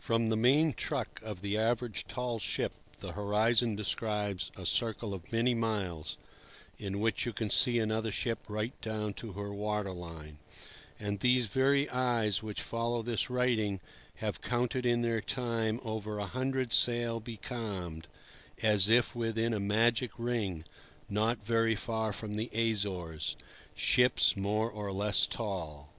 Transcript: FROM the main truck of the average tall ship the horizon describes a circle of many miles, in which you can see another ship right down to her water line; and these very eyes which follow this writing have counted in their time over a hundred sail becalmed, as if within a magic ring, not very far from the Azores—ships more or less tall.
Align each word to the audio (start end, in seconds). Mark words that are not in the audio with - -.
FROM 0.00 0.26
the 0.28 0.36
main 0.36 0.72
truck 0.72 1.20
of 1.22 1.40
the 1.40 1.56
average 1.56 2.08
tall 2.08 2.40
ship 2.40 2.72
the 2.98 3.12
horizon 3.12 3.76
describes 3.76 4.50
a 4.56 4.66
circle 4.66 5.14
of 5.14 5.30
many 5.32 5.54
miles, 5.54 6.18
in 6.80 6.98
which 6.98 7.24
you 7.24 7.32
can 7.32 7.48
see 7.48 7.78
another 7.78 8.10
ship 8.10 8.40
right 8.48 8.72
down 8.80 9.14
to 9.14 9.34
her 9.34 9.54
water 9.54 9.92
line; 9.92 10.38
and 10.98 11.20
these 11.20 11.46
very 11.46 11.88
eyes 11.90 12.42
which 12.42 12.60
follow 12.60 13.02
this 13.02 13.30
writing 13.30 13.78
have 14.16 14.40
counted 14.42 14.84
in 14.84 15.02
their 15.02 15.20
time 15.20 15.78
over 15.84 16.18
a 16.18 16.26
hundred 16.26 16.72
sail 16.72 17.20
becalmed, 17.20 18.08
as 18.64 18.88
if 18.88 19.14
within 19.14 19.54
a 19.54 19.60
magic 19.60 20.10
ring, 20.18 20.64
not 21.08 21.40
very 21.40 21.76
far 21.76 22.12
from 22.12 22.34
the 22.34 22.48
Azores—ships 22.52 24.36
more 24.36 24.68
or 24.68 24.90
less 24.90 25.24
tall. 25.24 25.90